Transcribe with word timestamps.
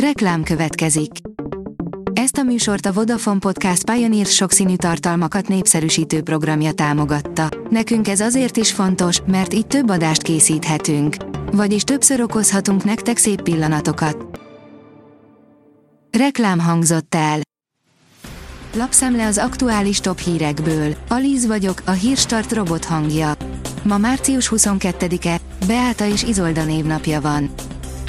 Reklám 0.00 0.42
következik. 0.42 1.10
Ezt 2.12 2.36
a 2.36 2.42
műsort 2.42 2.86
a 2.86 2.92
Vodafone 2.92 3.38
Podcast 3.38 3.90
Pioneer 3.90 4.26
sokszínű 4.26 4.76
tartalmakat 4.76 5.48
népszerűsítő 5.48 6.22
programja 6.22 6.72
támogatta. 6.72 7.48
Nekünk 7.70 8.08
ez 8.08 8.20
azért 8.20 8.56
is 8.56 8.72
fontos, 8.72 9.20
mert 9.26 9.54
így 9.54 9.66
több 9.66 9.90
adást 9.90 10.22
készíthetünk. 10.22 11.16
Vagyis 11.52 11.82
többször 11.82 12.20
okozhatunk 12.20 12.84
nektek 12.84 13.16
szép 13.16 13.42
pillanatokat. 13.42 14.40
Reklám 16.18 16.58
hangzott 16.60 17.14
el. 17.14 17.40
Lapszemle 18.74 19.26
az 19.26 19.38
aktuális 19.38 20.00
top 20.00 20.18
hírekből. 20.18 20.94
Alíz 21.08 21.46
vagyok, 21.46 21.82
a 21.84 21.90
hírstart 21.90 22.52
robot 22.52 22.84
hangja. 22.84 23.32
Ma 23.82 23.98
március 23.98 24.52
22-e, 24.56 25.40
Beáta 25.66 26.06
és 26.06 26.22
Izolda 26.22 26.64
névnapja 26.64 27.20
van. 27.20 27.50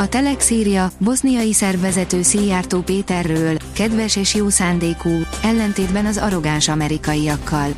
A 0.00 0.08
Telex 0.08 0.50
írja, 0.50 0.90
boszniai 0.98 1.52
szervezető 1.52 2.22
Szijjártó 2.22 2.80
Péterről, 2.80 3.56
kedves 3.72 4.16
és 4.16 4.34
jó 4.34 4.48
szándékú, 4.48 5.10
ellentétben 5.42 6.06
az 6.06 6.16
arrogáns 6.16 6.68
amerikaiakkal. 6.68 7.74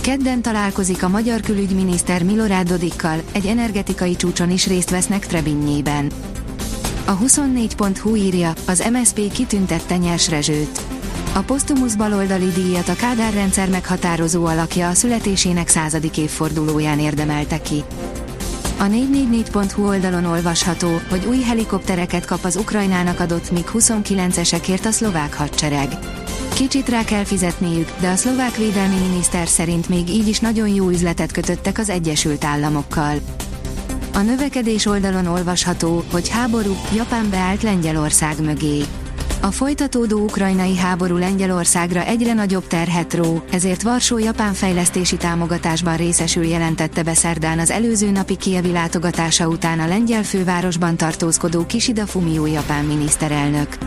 Kedden 0.00 0.42
találkozik 0.42 1.02
a 1.02 1.08
magyar 1.08 1.40
külügyminiszter 1.40 2.22
Milorad 2.22 2.68
Dodikkal, 2.68 3.20
egy 3.32 3.46
energetikai 3.46 4.16
csúcson 4.16 4.50
is 4.50 4.66
részt 4.66 4.90
vesznek 4.90 5.26
Trebinnyében. 5.26 6.10
A 7.04 7.18
24.hu 7.18 8.16
írja, 8.16 8.52
az 8.66 8.88
MSP 8.92 9.32
kitüntette 9.32 9.96
Nyers 9.96 10.28
Rezsőt. 10.28 10.80
A 11.34 11.40
posztumusz 11.40 11.94
baloldali 11.94 12.48
díjat 12.48 12.88
a 12.88 12.94
Kádár 12.94 13.32
rendszer 13.32 13.68
meghatározó 13.68 14.44
alakja 14.44 14.88
a 14.88 14.94
születésének 14.94 15.68
századik 15.68 16.16
évfordulóján 16.16 16.98
érdemelte 16.98 17.60
ki. 17.60 17.84
A 18.80 18.84
444.hu 18.84 19.86
oldalon 19.86 20.24
olvasható, 20.24 20.88
hogy 21.10 21.26
új 21.26 21.40
helikoptereket 21.40 22.24
kap 22.24 22.44
az 22.44 22.56
Ukrajnának 22.56 23.20
adott 23.20 23.50
MiG-29-esekért 23.50 24.84
a 24.84 24.90
szlovák 24.90 25.34
hadsereg. 25.34 25.88
Kicsit 26.54 26.88
rá 26.88 27.04
kell 27.04 27.24
fizetniük, 27.24 27.90
de 28.00 28.08
a 28.08 28.16
szlovák 28.16 28.56
védelmi 28.56 28.94
miniszter 29.08 29.48
szerint 29.48 29.88
még 29.88 30.08
így 30.08 30.28
is 30.28 30.40
nagyon 30.40 30.68
jó 30.68 30.88
üzletet 30.88 31.32
kötöttek 31.32 31.78
az 31.78 31.88
Egyesült 31.88 32.44
Államokkal. 32.44 33.16
A 34.14 34.20
növekedés 34.20 34.86
oldalon 34.86 35.26
olvasható, 35.26 36.04
hogy 36.10 36.28
háború, 36.28 36.76
Japán 36.94 37.30
beállt 37.30 37.62
Lengyelország 37.62 38.42
mögé. 38.42 38.82
A 39.40 39.50
folytatódó 39.50 40.22
ukrajnai 40.22 40.76
háború 40.76 41.16
Lengyelországra 41.16 42.04
egyre 42.04 42.32
nagyobb 42.32 42.66
terhet 42.66 43.14
ró, 43.14 43.42
ezért 43.50 43.82
Varsó 43.82 44.18
japán 44.18 44.52
fejlesztési 44.52 45.16
támogatásban 45.16 45.96
részesül 45.96 46.44
jelentette 46.44 47.02
be 47.02 47.14
szerdán 47.14 47.58
az 47.58 47.70
előző 47.70 48.10
napi 48.10 48.36
kievi 48.36 48.72
látogatása 48.72 49.48
után 49.48 49.80
a 49.80 49.86
lengyel 49.86 50.22
fővárosban 50.22 50.96
tartózkodó 50.96 51.66
Kishida 51.66 52.06
Fumio 52.06 52.46
japán 52.46 52.84
miniszterelnök. 52.84 53.78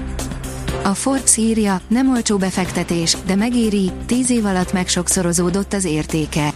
A 0.84 0.94
Forbes 0.94 1.38
írja, 1.38 1.82
nem 1.88 2.10
olcsó 2.10 2.38
befektetés, 2.38 3.18
de 3.26 3.36
megéri, 3.36 3.92
tíz 4.06 4.30
év 4.30 4.46
alatt 4.46 4.74
megsokszorozódott 4.74 5.74
az 5.74 5.86
értéke. 5.86 6.54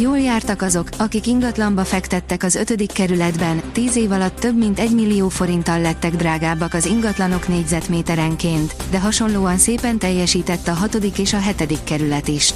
Jól 0.00 0.18
jártak 0.18 0.62
azok, 0.62 0.88
akik 0.96 1.26
ingatlanba 1.26 1.84
fektettek 1.84 2.42
az 2.42 2.54
5. 2.54 2.92
kerületben, 2.92 3.62
10 3.72 3.96
év 3.96 4.10
alatt 4.10 4.38
több 4.38 4.58
mint 4.58 4.78
1 4.78 4.94
millió 4.94 5.28
forinttal 5.28 5.80
lettek 5.80 6.16
drágábbak 6.16 6.74
az 6.74 6.86
ingatlanok 6.86 7.48
négyzetméterenként, 7.48 8.74
de 8.90 9.00
hasonlóan 9.00 9.56
szépen 9.56 9.98
teljesített 9.98 10.68
a 10.68 10.72
6. 10.72 10.94
és 10.94 11.32
a 11.32 11.38
7. 11.38 11.78
kerület 11.84 12.28
is. 12.28 12.54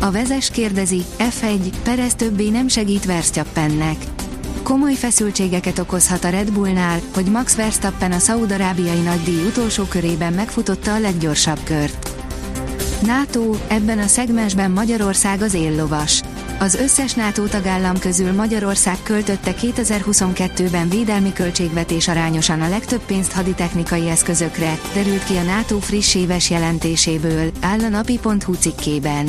A 0.00 0.10
vezes 0.10 0.50
kérdezi, 0.50 1.02
F1, 1.18 1.72
Perez 1.82 2.14
többé 2.14 2.48
nem 2.48 2.68
segít 2.68 3.04
Verstappennek. 3.04 3.96
Komoly 4.62 4.94
feszültségeket 4.94 5.78
okozhat 5.78 6.24
a 6.24 6.28
Red 6.28 6.52
Bullnál, 6.52 7.00
hogy 7.14 7.26
Max 7.26 7.54
Verstappen 7.54 8.12
a 8.12 8.18
szaudarábiai 8.18 9.00
nagydíj 9.00 9.44
utolsó 9.46 9.84
körében 9.84 10.32
megfutotta 10.32 10.94
a 10.94 11.00
leggyorsabb 11.00 11.60
kört. 11.64 12.10
NATO, 13.06 13.54
ebben 13.68 13.98
a 13.98 14.06
szegmensben 14.06 14.70
Magyarország 14.70 15.42
az 15.42 15.54
éllovas. 15.54 16.22
Az 16.58 16.74
összes 16.74 17.14
NATO 17.14 17.44
tagállam 17.44 17.98
közül 17.98 18.32
Magyarország 18.32 18.96
költötte 19.02 19.54
2022-ben 19.60 20.88
védelmi 20.88 21.32
költségvetés 21.32 22.08
arányosan 22.08 22.60
a 22.60 22.68
legtöbb 22.68 23.00
pénzt 23.06 23.32
haditechnikai 23.32 24.08
eszközökre, 24.08 24.78
derült 24.94 25.24
ki 25.24 25.36
a 25.36 25.42
NATO 25.42 25.78
friss 25.78 26.14
éves 26.14 26.50
jelentéséből, 26.50 27.50
áll 27.60 27.80
a 27.80 27.88
napi.hu 27.88 28.54
cikkében. 28.54 29.28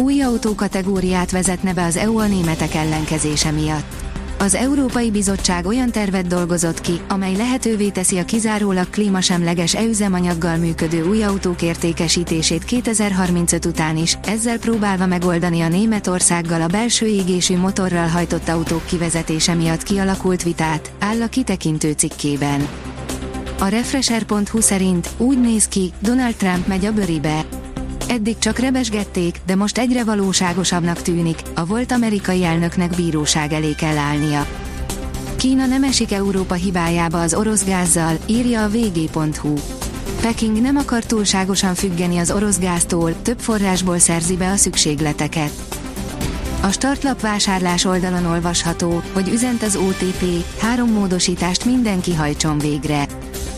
Új 0.00 0.22
autókategóriát 0.22 1.30
vezetne 1.30 1.72
be 1.72 1.84
az 1.84 1.96
EU 1.96 2.18
a 2.18 2.26
németek 2.26 2.74
ellenkezése 2.74 3.50
miatt. 3.50 4.13
Az 4.44 4.54
Európai 4.54 5.10
Bizottság 5.10 5.66
olyan 5.66 5.90
tervet 5.90 6.26
dolgozott 6.26 6.80
ki, 6.80 7.00
amely 7.08 7.36
lehetővé 7.36 7.90
teszi 7.90 8.18
a 8.18 8.24
kizárólag 8.24 8.90
klímasemleges 8.90 9.74
e-üzemanyaggal 9.74 10.56
működő 10.56 11.04
új 11.04 11.22
autók 11.22 11.62
értékesítését 11.62 12.64
2035 12.64 13.64
után 13.64 13.96
is, 13.96 14.18
ezzel 14.26 14.58
próbálva 14.58 15.06
megoldani 15.06 15.60
a 15.60 15.68
Németországgal 15.68 16.62
a 16.62 16.66
belső 16.66 17.06
égésű 17.06 17.56
motorral 17.56 18.08
hajtott 18.08 18.48
autók 18.48 18.86
kivezetése 18.86 19.54
miatt 19.54 19.82
kialakult 19.82 20.42
vitát, 20.42 20.92
áll 20.98 21.22
a 21.22 21.28
kitekintő 21.28 21.92
cikkében. 21.92 22.68
A 23.58 23.66
Refresher.hu 23.66 24.60
szerint 24.60 25.08
úgy 25.16 25.40
néz 25.40 25.68
ki, 25.68 25.92
Donald 26.00 26.34
Trump 26.34 26.66
megy 26.66 26.84
a 26.84 26.92
bőribe. 26.92 27.63
Eddig 28.08 28.38
csak 28.38 28.58
rebesgették, 28.58 29.40
de 29.46 29.54
most 29.54 29.78
egyre 29.78 30.04
valóságosabbnak 30.04 31.02
tűnik, 31.02 31.38
a 31.54 31.64
volt 31.64 31.92
amerikai 31.92 32.44
elnöknek 32.44 32.90
bíróság 32.96 33.52
elé 33.52 33.74
kell 33.74 33.96
állnia. 33.96 34.46
Kína 35.36 35.66
nem 35.66 35.84
esik 35.84 36.12
Európa 36.12 36.54
hibájába 36.54 37.20
az 37.20 37.34
orosz 37.34 37.64
gázzal, 37.64 38.16
írja 38.26 38.62
a 38.62 38.68
vg.hu. 38.68 39.54
Peking 40.20 40.60
nem 40.60 40.76
akar 40.76 41.04
túlságosan 41.04 41.74
függeni 41.74 42.18
az 42.18 42.30
orosz 42.30 42.58
gáztól, 42.58 43.22
több 43.22 43.38
forrásból 43.38 43.98
szerzi 43.98 44.36
be 44.36 44.50
a 44.50 44.56
szükségleteket. 44.56 45.52
A 46.62 46.70
startlap 46.70 47.20
vásárlás 47.20 47.84
oldalon 47.84 48.26
olvasható, 48.26 49.02
hogy 49.12 49.28
üzent 49.28 49.62
az 49.62 49.76
OTP, 49.76 50.24
három 50.58 50.90
módosítást 50.90 51.64
mindenki 51.64 52.14
hajtson 52.14 52.58
végre 52.58 53.06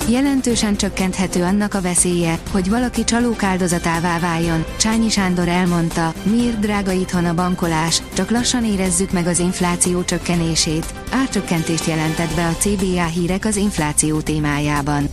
jelentősen 0.08 0.76
csökkenthető 0.76 1.42
annak 1.42 1.74
a 1.74 1.80
veszélye, 1.80 2.38
hogy 2.50 2.68
valaki 2.68 3.04
csalók 3.04 3.42
áldozatává 3.42 4.18
váljon, 4.18 4.64
Csányi 4.78 5.08
Sándor 5.08 5.48
elmondta, 5.48 6.12
miért 6.22 6.58
drága 6.58 6.92
itthon 6.92 7.24
a 7.24 7.34
bankolás, 7.34 8.02
csak 8.14 8.30
lassan 8.30 8.64
érezzük 8.64 9.12
meg 9.12 9.26
az 9.26 9.38
infláció 9.38 10.04
csökkenését, 10.04 10.94
árcsökkentést 11.10 11.86
jelentett 11.86 12.34
be 12.34 12.46
a 12.46 12.56
CBA 12.56 13.04
hírek 13.04 13.44
az 13.44 13.56
infláció 13.56 14.20
témájában. 14.20 15.08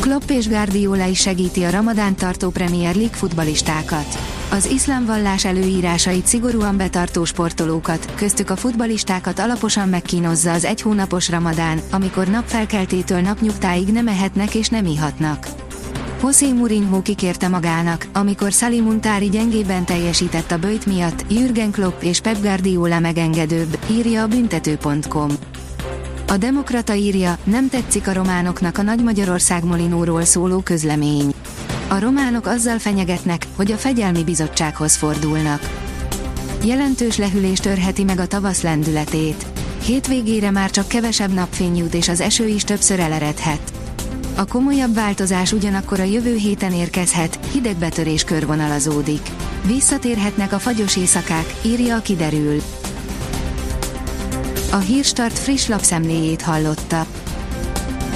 Klopp 0.00 0.28
és 0.28 0.48
Guardiola 0.48 1.04
is 1.06 1.20
segíti 1.20 1.62
a 1.62 1.70
Ramadán 1.70 2.16
tartó 2.16 2.50
Premier 2.50 2.94
League 2.94 3.16
futbalistákat. 3.16 4.33
Az 4.54 4.66
iszlám 4.66 5.04
vallás 5.04 5.44
előírásait 5.44 6.26
szigorúan 6.26 6.76
betartó 6.76 7.24
sportolókat, 7.24 8.14
köztük 8.14 8.50
a 8.50 8.56
futbalistákat 8.56 9.38
alaposan 9.38 9.88
megkínozza 9.88 10.52
az 10.52 10.64
egy 10.64 10.80
hónapos 10.80 11.28
ramadán, 11.28 11.80
amikor 11.90 12.26
napfelkeltétől 12.26 13.20
napnyugtáig 13.20 13.88
nem 13.88 14.08
ehetnek 14.08 14.54
és 14.54 14.68
nem 14.68 14.86
ihatnak. 14.86 15.48
José 16.22 16.52
Mourinho 16.52 17.02
kikérte 17.02 17.48
magának, 17.48 18.06
amikor 18.12 18.52
Salimuntári 18.52 19.28
gyengében 19.28 19.84
teljesített 19.84 20.50
a 20.50 20.58
bőjt 20.58 20.86
miatt, 20.86 21.24
Jürgen 21.28 21.70
Klopp 21.70 22.02
és 22.02 22.20
Pep 22.20 22.40
Guardiola 22.40 22.98
megengedőbb, 22.98 23.78
írja 23.90 24.22
a 24.22 24.26
büntető.com. 24.26 25.30
A 26.28 26.36
Demokrata 26.36 26.94
írja, 26.94 27.38
nem 27.44 27.68
tetszik 27.68 28.08
a 28.08 28.12
románoknak 28.12 28.78
a 28.78 28.82
Nagy 28.82 29.02
Magyarország 29.02 29.64
Molinóról 29.64 30.24
szóló 30.24 30.58
közlemény. 30.58 31.33
A 31.88 31.98
románok 31.98 32.46
azzal 32.46 32.78
fenyegetnek, 32.78 33.46
hogy 33.56 33.72
a 33.72 33.76
fegyelmi 33.76 34.24
bizottsághoz 34.24 34.96
fordulnak. 34.96 35.70
Jelentős 36.64 37.16
lehűlés 37.16 37.58
törheti 37.58 38.04
meg 38.04 38.18
a 38.18 38.26
tavasz 38.26 38.62
lendületét. 38.62 39.46
Hétvégére 39.84 40.50
már 40.50 40.70
csak 40.70 40.88
kevesebb 40.88 41.32
napfény 41.32 41.76
jut 41.76 41.94
és 41.94 42.08
az 42.08 42.20
eső 42.20 42.46
is 42.46 42.64
többször 42.64 43.00
eleredhet. 43.00 43.72
A 44.36 44.44
komolyabb 44.44 44.94
változás 44.94 45.52
ugyanakkor 45.52 46.00
a 46.00 46.04
jövő 46.04 46.36
héten 46.36 46.72
érkezhet, 46.72 47.38
hidegbetörés 47.52 48.24
körvonalazódik. 48.24 49.28
Visszatérhetnek 49.66 50.52
a 50.52 50.58
fagyos 50.58 50.96
éjszakák, 50.96 51.54
írja 51.62 51.96
a 51.96 52.00
kiderül. 52.00 52.62
A 54.72 54.76
Hírstart 54.76 55.38
friss 55.38 55.66
lapszemléjét 55.66 56.42
hallotta. 56.42 57.06